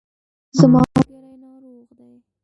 [0.57, 2.11] زما ملګری ناروغ دی